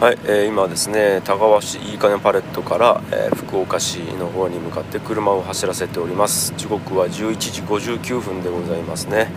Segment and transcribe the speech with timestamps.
[0.00, 6.54] はい、えー、今ですね田川市いいかねパレットから、えー福岡市の方に向かって車を走らせております。
[6.56, 9.28] 時刻は11時59分でございますね。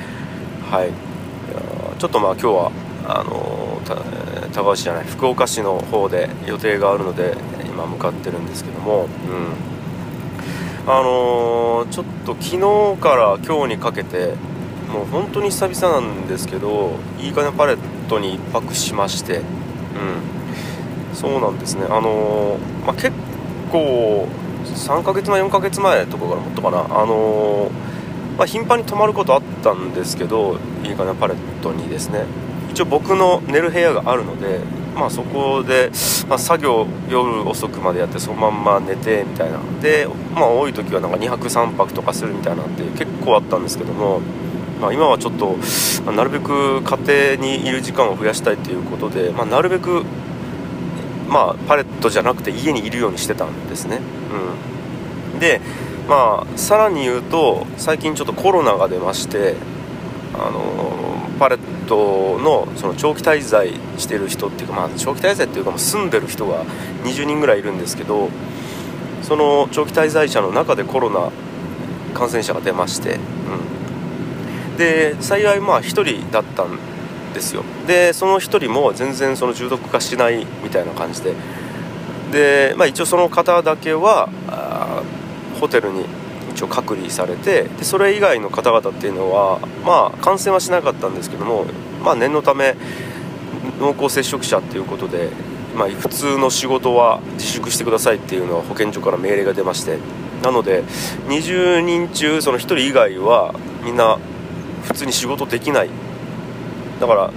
[0.69, 0.90] はい。
[0.90, 2.72] いやちょっとまあ今日は
[3.08, 10.90] あのえー田川市じゃない福岡市の方で予定があるので今向かってるんですけどもうん。
[10.91, 14.36] あのーちょっと昨日から今日にかけて
[14.91, 17.77] もう本当に久々なんですけどいいかねパレッ
[18.08, 19.44] トに1泊しましてうん。
[21.23, 21.86] そうなんですね。
[21.86, 23.13] あのーまあ、結
[23.72, 24.27] 構
[24.66, 26.80] 3ヶ月前4ヶ月前とかからもっとかな。
[26.84, 27.72] あのー
[28.38, 32.26] まあ、頻繁に泊まることあったんですけどいいかなパレットにですね。
[32.72, 34.59] 一応僕の寝る部屋があるので、
[34.96, 35.91] まあ、そこで、
[36.27, 39.60] まあ、作業夜遅くまでやってそのまんま寝てみたいな。
[39.82, 44.20] で、まあ、多い時はなんか2泊3泊とかするみたいなって結構あったんですけども、
[44.82, 45.55] まあ、今はちょっと
[46.04, 50.04] まあなるべく家庭にいる時間を増やしたいということで、まあ、なるべく
[51.27, 53.99] まあ、パレットじゃなくて家にいるようにしてたんですね、
[55.34, 55.62] うん、で
[56.07, 59.55] まあさらに言うと最近ちょっとコロナが出まして
[60.34, 60.94] あの
[61.40, 66.66] パレットのその長期滞在してる人っていうか、まあ、長期滞在っていうかもう住んでる人が
[67.03, 68.29] 20人ぐらいいるんですけど
[69.21, 71.31] その長期滞在者の中でコロナ
[72.13, 73.17] 感染者が出まして、
[74.69, 76.92] うん、で幸いまあ1人だったん
[77.33, 77.63] ですよ。
[77.87, 81.33] でその1人も全然その重篤化しないみたいな感じで。
[82.31, 84.29] で、まあ、一応その方だけは
[85.59, 86.05] ホテルに
[86.51, 91.65] 一応隔離されてでそれ以外の方々っていうのはまあ感染はしなかったんですけども、
[92.03, 92.75] まあ、念のため
[93.79, 95.29] 濃厚接触者っていうことで、
[95.75, 99.97] まあ、普通の仕事は自粛してくださいっていうのは保健所から命令が出まして。
[100.43, 100.83] なので
[101.29, 104.19] 20人中その1人以外はみんな
[104.83, 105.89] 普通に仕事できない
[107.03, 107.31] だから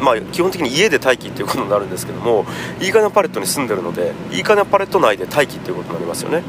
[0.00, 2.46] まあ基本的に家で待機っていうことになるんですけども
[2.80, 6.44] いいかねパレットに住んでるのでいいかねパレット内で待機っていうことになりますよね、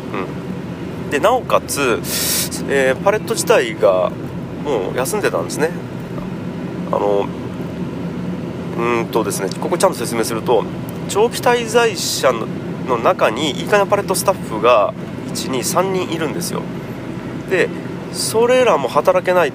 [1.05, 1.99] うん、でなおかつ、
[2.69, 4.11] えーパレット自体が
[4.63, 5.71] もう休んでたんですね。
[6.91, 7.27] あの
[8.77, 10.63] うんとですねここちゃんと説明すると
[11.09, 14.93] 長期滞在者の中にいいかねパレットスタッフが
[15.33, 16.61] 123人いるんですよ。
[17.49, 17.69] で
[18.11, 19.53] それらも働けない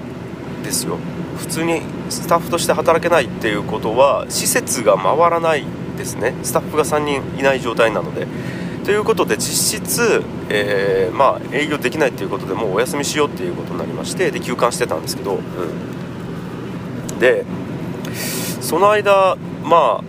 [0.64, 0.98] ですよ。
[1.38, 5.64] 普通にスタッフとして働けないっていうことは施設が回らない
[5.96, 6.34] ですね。
[6.42, 8.26] スタッフが3人いない状態なので。
[8.84, 15.40] ということで実質、えーまあ、営業できないっていうことでもうお休みしようっていうことになりましてで休館してたんですけど、う
[17.12, 17.44] ん、で
[18.62, 20.04] その間まあ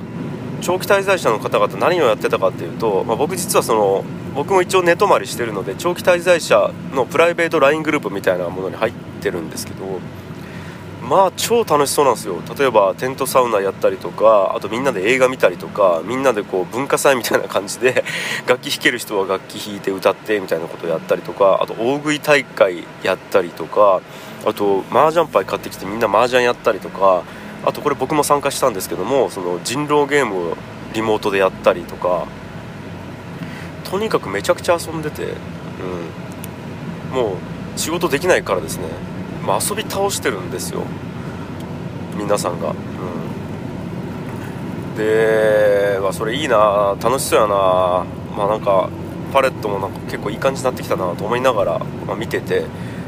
[0.62, 10.00] 長期滞在者の方々何をやってたかっていうと、まあ、僕実はその僕も一応寝泊まりしてるので長期滞在者のプライベート LINE グループみたいなものに入ってるんですけど
[11.02, 12.42] まあ超楽しそうなんですよ。
[12.58, 18.04] 例えばテントサウナやったりとかあとみんなで映画見たりとかみんなでこう文化祭みたいな感じで
[18.48, 24.02] 楽器弾ける人は楽器弾いて歌ってみたいなことやったりとかあと大食い大会やったりとか
[24.46, 27.24] あと麻雀牌買ってきてみんな麻雀やったりとか
[27.66, 30.58] あとこれ僕も参加したんですけどもその人狼ゲームを
[30.94, 32.26] リモートでやったりとか
[33.90, 35.34] とにかくめちゃくちゃ遊んでて、
[37.12, 37.34] うん、も
[37.76, 38.84] う仕事できないからですね、
[39.50, 40.84] まあ、遊び倒してるんですよ。
[42.16, 42.74] 皆さんが、う
[44.94, 46.96] ん、で、まあ、それいいな。
[47.02, 48.06] 楽しそうやな。
[48.38, 48.92] まあなんか
[49.34, 52.66] パレットもなんか結構いい感じになってきたなと思いながら、まあ、見てて。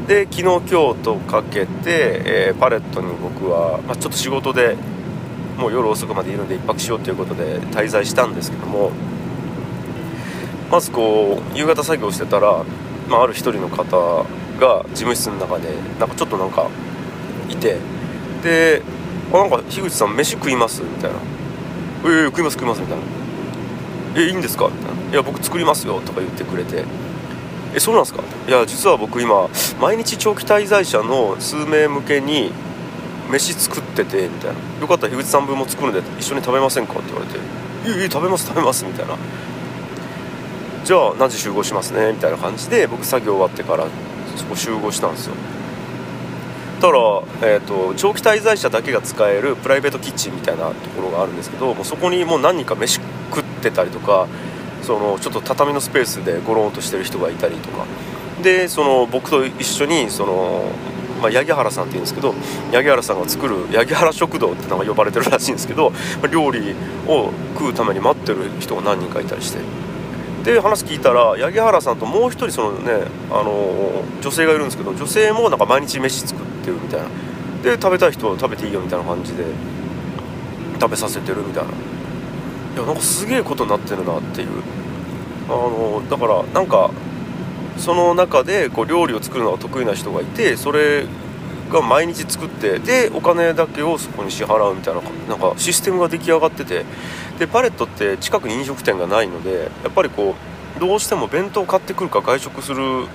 [0.08, 4.76] で昨日今日とかけて、えーパレットに僕は、まあ、ちょっと仕事で
[5.60, 8.92] もう夜遅くまでいるんで1泊しようということで滞在したんですけども
[10.72, 12.66] まずこう夕方作業してたら、
[13.08, 14.26] まあ、ある一人の方
[14.62, 16.68] が事務室の中でなんかちょっとなんか
[17.50, 17.78] いて
[18.44, 18.82] で
[19.34, 21.18] 「あなんか樋口さん飯食います?」みたいな
[22.06, 23.04] 「ええ食います食います」みたいな
[24.16, 26.86] 「えいいんですか?」みたいな「いや僕作りますよ」とか言ってくれて
[27.76, 29.48] 「えそうなんですか?」いや実は僕今
[29.82, 32.52] 毎日長期滞在者の数名向けに
[33.30, 37.40] 飯作っててみたいな「よかったら樋口さん分も作るんで一緒に食べませんか?」って言われて
[37.98, 39.16] 「いいいい食べます食べます」みたいな
[40.86, 43.86] 「じゃあ何時集合しますね」みたいな感じで僕作業終わってから
[44.38, 45.36] そこ集合したんですよ。
[46.82, 46.98] たら、
[47.44, 53.00] えー、と長期滞在者だけが使えるプライベートキッチンみたいなところがあるんですけどもうそこにもう何人か飯
[53.30, 54.28] 食ってたりとか
[54.82, 57.86] そのちょっと畳のスペースでゴロンとしてる人がいたりとか。
[58.42, 60.72] でその僕と一緒にその、
[61.22, 62.34] まあ、八木原さんっていうんですけど
[62.72, 65.94] 八木原さんが作る八木原食堂ってのが呼ばれてるらしいんですけど
[66.32, 66.74] 料理
[67.08, 69.60] を食うために待ってる人が何人かいたりして。
[70.44, 77.08] で話聞いたら八木原さんともう一人そのね、あの女性がいるんですけど女性もなんか毎日飯作ってるみたいな。
[77.64, 79.46] で食べたい人は食べていいよみたいな感じで
[80.80, 81.70] 食べさせてるみたいな。
[81.70, 81.74] い
[82.78, 84.48] やなんかすげえことになってるなっていう。
[85.48, 86.90] あのだからなんか
[87.78, 91.06] その中でこう料理を作るのが得意な人がいてそれ
[91.72, 96.86] が毎日作ってでお金だけをそこに支払うみたいななんかシステムが出来上がってて
[97.40, 100.36] でパレットって近くに飲食店がないのでやっぱりこ
[100.78, 103.08] うどうしても弁当買ってくるか外食する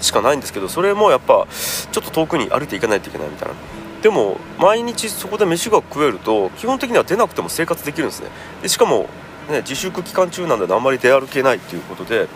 [0.00, 1.46] しかないんですけどそれもやっぱ
[1.92, 3.54] ちょっと遠くに歩いていかないといけないみたいな。
[4.02, 8.30] でも毎日そこで飯が食えると基本的には出なくても生活できるんですね。
[8.62, 9.08] でしかも、
[9.50, 12.26] ね、自粛期間中なんであんまり出歩けないっていうことで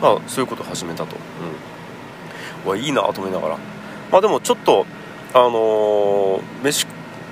[0.00, 1.16] まあそういうことを始めたと、
[2.64, 3.79] うん、わいいなと思いながら。
[4.10, 4.86] まあでもちょっと
[5.32, 6.86] あのー、飯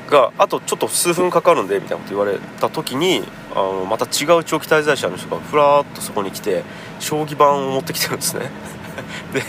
[0.09, 3.23] があとちょっと数分かかるんでみたいなこと言われた時に
[3.53, 6.63] あのまた違う長期滞在者の人がふらっとそこに来て
[7.01, 8.51] 将棋盤を持ってきてるんですね。
[9.33, 9.43] で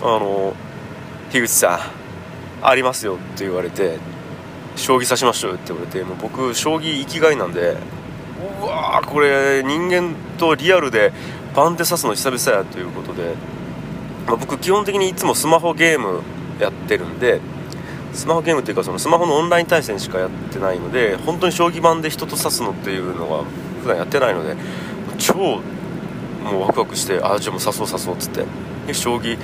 [0.00, 0.54] あの
[1.30, 1.76] 樋口さ
[2.62, 3.98] んありますよって言われて
[4.76, 7.76] 将棋指しましょうって言われてもう僕将棋生きがいなんで
[8.62, 11.12] うわーこれ人間とリアルで
[11.54, 13.34] 番手指すの久々やということで、
[14.28, 16.22] まあ、僕基本的にいつもスマホゲーム
[16.60, 17.40] やってるんで
[18.12, 23.44] スマホゲームっていうかそのスマホのオンライン対戦しかやってないので本当に将棋盤で人と指すのっていうのが
[23.82, 24.56] 普段やってないので
[25.18, 28.44] 超もうワクワクしてああじゃあもう指そう指そうっつって。
[28.86, 29.38] で将棋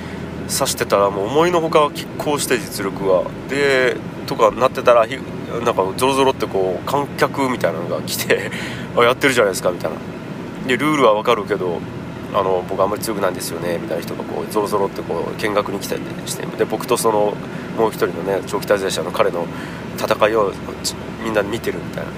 [0.47, 3.23] 指してたらもう思いのほか拮抗して実力が。
[3.49, 8.49] でとかなってたらなんかゾロゾロってこう観客みたいなのが来て
[8.97, 9.97] あやってるじゃないですかみたいな。
[10.67, 11.79] でルールは分かるけど
[12.35, 17.33] あの僕あんまり強くないんですよねみたいな人がこうゾロゾロってこう見学に来たりしてで僕とその
[17.77, 19.47] もう一人のね長期滞在者の彼の
[19.97, 20.53] 戦いを
[21.23, 22.11] みんな見てるみたいな。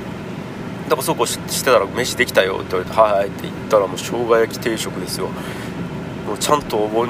[0.86, 5.28] だからそうこうしてたら飯できたよって言われて「はい」って言ったらもう生姜焼き定食ですよ。
[6.26, 7.10] もうちゃんとお盆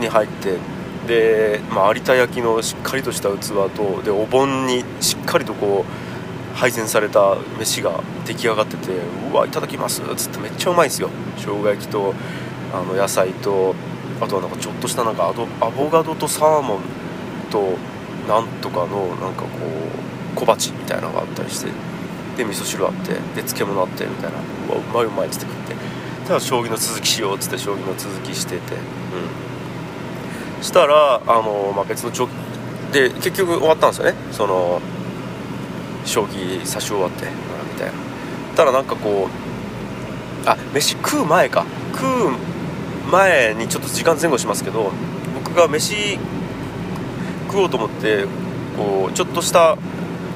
[0.00, 0.56] に入って
[1.06, 6.09] で、まあ、有田焼のしっかりとした器とでお盆にしっかりとこう
[6.54, 8.92] 配膳された飯が出来上がってて
[9.32, 11.08] 「うわいただきます」っつってめっちゃうまいんですよ。
[11.36, 12.14] 生姜焼きと
[12.72, 13.74] あの野菜と
[14.20, 16.80] あとはなんかちょっとしたなんかアボガドとサーモン
[17.50, 17.76] と
[18.28, 19.48] なんとかのなんかこ
[20.34, 21.68] う小鉢みたいなのがあったりして
[22.36, 24.38] で味噌汁あってで漬物あってみたいな。
[24.68, 25.74] うわうまいうまいっつって食って。
[26.26, 28.74] ただ将棋の続きしようっつって将棋の続きしてて。
[28.74, 28.76] う
[30.60, 30.62] ん。
[30.62, 32.28] したらあの、まあ、別の長
[32.92, 34.14] で結局終わったんですよね。
[34.30, 34.80] その
[36.04, 37.92] 将棋指し終わってみたいな。
[38.56, 39.28] ただなんかこ
[40.44, 41.64] うあ飯食う前か。
[41.92, 42.50] 食う
[43.10, 44.92] 前にちょっと時間前後しますけど
[45.44, 46.18] 僕が飯
[47.48, 48.26] 食おうと思って
[48.76, 49.76] こうちょっとした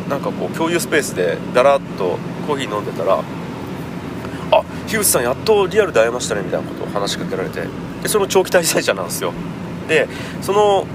[0.08, 3.20] なんかこう共有スペースでだらっとコーヒー飲んでたら
[4.50, 7.62] 「あ樋口さんやっとリアルで会えましたね」みたいなことを話しかけられて
[8.02, 9.32] でその長期滞在者なんですよ。
[9.88, 10.08] で
[10.42, 10.86] その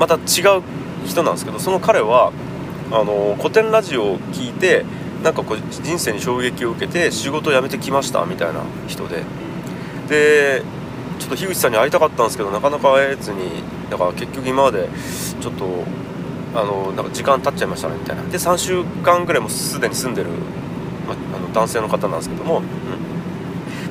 [0.00, 0.62] また違う
[1.04, 2.32] 人なんですけどその彼は
[2.90, 4.84] あの古典ラジオを聞いて
[5.22, 9.22] なんかこう人生に衝撃を受けて仕事を辞めてきましたみたいな人で。
[10.08, 10.62] で
[11.18, 14.88] ちょっと樋口さんに会いたかったんですけどなかなか会えずにだから結局今まで
[15.40, 15.64] ちょっと
[16.54, 18.22] あのなんか時間経っちゃいましたねみたいな。
[18.22, 20.30] で3週間ぐらいもすでに住んでる、
[21.06, 22.64] まあの男性の方なんですけども、うん。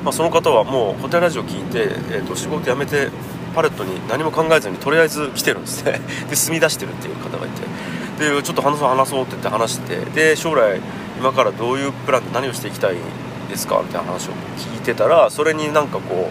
[0.04, 3.10] まあ、その方はもうホテルラジオ聞いて、えーと、仕事辞めて
[3.56, 6.00] パレットに何も考えずにとりあえず来てるんですね。
[6.30, 7.62] で住み出してるっていう方がいて。
[8.20, 10.80] でちょっと話そう話そうって言って話してで将来
[11.20, 12.96] 今からどういうプランで何をしていきたい
[13.50, 13.82] ですか？
[13.84, 16.30] みたいな話を聞いてたらそれになんかこ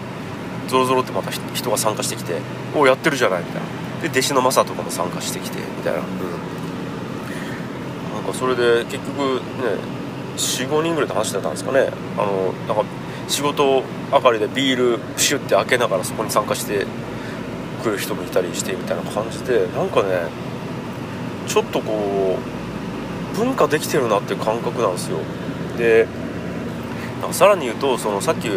[0.67, 2.39] うゾロゾロってまた人が参加してきて
[2.75, 3.67] 「おやってるじゃない」みたいな。
[4.01, 6.05] で弟子のマサとかも参加してきてみたいな、うん、
[8.15, 9.77] なんかそれで結局ね
[10.37, 11.89] 45人ぐらいで話してたんですかね。
[12.17, 12.89] あのなんか
[13.27, 16.85] 仕事明かりでビールプシュって開けながらそこに参加して
[17.83, 20.27] くる人もいたりしてみたいな感じでなんかね
[21.55, 22.37] ちょっとこ
[23.33, 25.19] う文化できてるなっていう感覚なんですよ。
[25.77, 26.05] で
[27.31, 28.49] さらに言うとそのさっき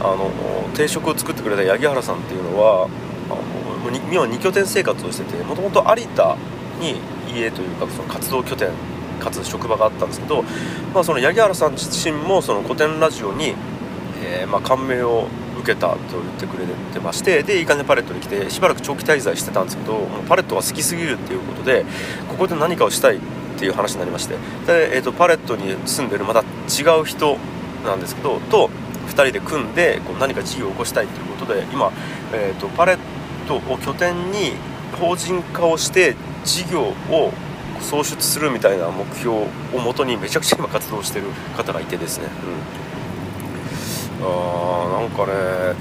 [0.00, 0.30] あの
[0.76, 2.88] 定食を作ってくれた八木原さんっていうのは
[3.28, 6.36] あの今2拠点生活をしててもともと有田
[6.78, 7.00] に
[7.34, 8.70] 家というかその活動拠点
[9.18, 10.44] かつ職場があったんですけど、
[10.94, 13.56] まあ、その八木原さん自身もその古典ラジオに、
[14.22, 15.26] えー、まあ感銘を
[15.66, 21.84] 受けたと言ってくれてましてでいい感じでパレットに来てしばらく長期滞在してたんですけどもうパレットが好きすぎるっていうことで
[22.28, 23.20] ここで何かをしたいっ
[23.58, 24.34] ていう話になりまして。
[24.66, 27.38] で、えーと、パレットに住んでるまた違う人
[27.84, 28.70] なんですけどと
[29.08, 31.90] 2人で組んでこう何か事業を起こしたいということで今、
[32.32, 32.98] えーと、パレッ
[33.48, 34.52] トを拠点に
[35.00, 37.32] 法人化をして事業を
[37.80, 39.36] 創出するみたいな目標
[39.74, 42.95] をもとにめちゃくちゃ今活動してる方がいてですね、うん、
[44.22, 45.74] あなんかね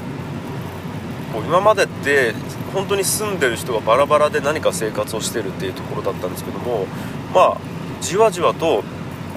[1.34, 2.34] こう今までって
[2.74, 6.86] 本当に住んでる人がバラバラで何か生活をしてるっていうところだったんですけども
[7.34, 7.58] まあ
[8.02, 8.84] じわじわと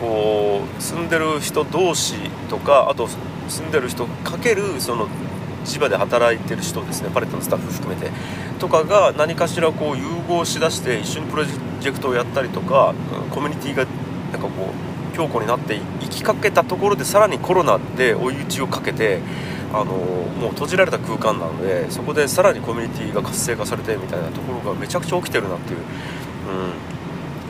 [0.00, 2.14] こう住んでる人同士
[2.48, 3.08] とかあと
[3.48, 5.08] 住んでる人かけるその
[5.64, 8.10] 千葉で働いてる人ですねパレットのスタッフ含めて
[8.58, 12.94] とかが何かしらこう融合しだして一緒にプロジェクトをやったりとか
[13.30, 13.84] コミュニティが
[14.32, 14.87] なんかこう
[15.18, 19.18] 強固になっていきかけたところでさらにコロナで追い打ちをかけて
[19.72, 25.80] あのもう閉じられた空間なのでそこでさらにコミュニティが活性化されてみたいなところがめちゃくちゃ起きてるなっていう、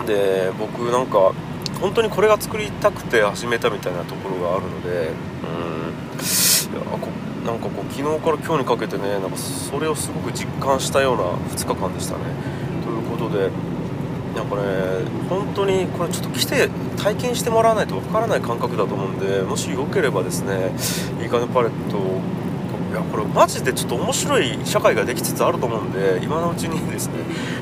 [0.00, 1.34] うん、で僕なんか
[1.78, 5.10] 本当にこれが作りたくて始めたみたいなところがあるので、
[5.44, 7.08] うん、こ
[7.44, 12.24] なんかこう昨日から今日にかけてねなんかそれをすごく実感したような2日間でしたね。
[12.82, 13.50] ということで
[14.38, 14.62] なんかね
[15.28, 20.70] 本当にこれちょっと来て体験してもらわないとわからない感覚だと思うんでもしよければですね
[21.20, 27.14] いいかねパレットいやこれマジでちょっと面白い社会ができつつあると思うんで今のうちにですね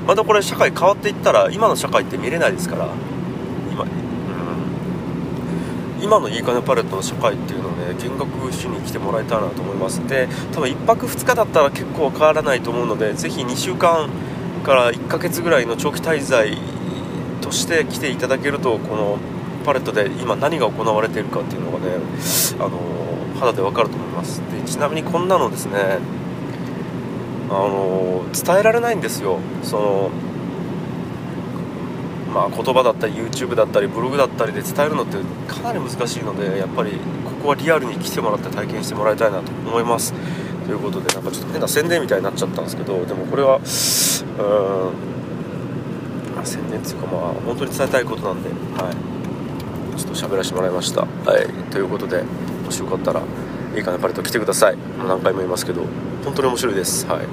[0.07, 2.89] またこれ社会変わっていったら今の社会って見れないですから
[3.73, 3.91] 今,、うん、
[6.03, 10.07] 今のいいかねパレットの社会っていうのをね見学しに来てもらいたいなと思います。
[10.07, 14.09] で多分1泊2日だったら結構変わらないと思うのでぜひ2週間
[14.67, 16.59] から1ヶ月ぐらいの長期滞在
[17.41, 19.17] として来ていただけるとこの
[19.65, 21.87] パレットで今何が行われているかっていうのがね、
[22.59, 22.81] あの
[23.39, 24.41] 肌でわかると思います。
[24.41, 25.99] でちなみにこんなのですね、
[27.49, 29.39] あの伝えられないんですよ。
[29.63, 30.11] その
[32.35, 35.17] まあ、言葉だったり YouTube だったりブログだったりで伝えるのって
[35.49, 36.91] かなり難しいのでやっぱり
[37.25, 40.13] ここはリアルに来てもらって体験してもらいたいなと思います。
[40.67, 43.65] ということでなんかちょっと変な宣伝みたいになっちゃったんですけどでもこれはうん
[46.45, 51.03] 宣伝っていうかまあ本当に伝えたいことなんで、はい、ちょっと喋らせてもらいました。
[51.03, 51.07] は
[51.41, 52.23] い、ということで
[52.65, 53.23] もしよかったら
[53.77, 55.83] いいかなパレット来てくださいもう何回も言いますけど
[56.25, 57.07] 本当に面白いです。
[57.07, 57.27] はい